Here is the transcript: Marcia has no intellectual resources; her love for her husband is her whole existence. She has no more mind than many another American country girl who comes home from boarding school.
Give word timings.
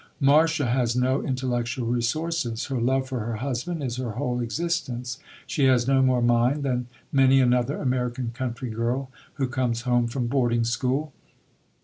Marcia 0.19 0.65
has 0.65 0.95
no 0.95 1.21
intellectual 1.21 1.85
resources; 1.85 2.65
her 2.65 2.81
love 2.81 3.07
for 3.07 3.19
her 3.19 3.35
husband 3.35 3.83
is 3.83 3.97
her 3.97 4.13
whole 4.13 4.39
existence. 4.39 5.19
She 5.45 5.65
has 5.65 5.87
no 5.87 6.01
more 6.01 6.23
mind 6.23 6.63
than 6.63 6.87
many 7.11 7.39
another 7.39 7.77
American 7.77 8.31
country 8.31 8.71
girl 8.71 9.11
who 9.35 9.45
comes 9.47 9.81
home 9.81 10.07
from 10.07 10.25
boarding 10.25 10.63
school. 10.63 11.13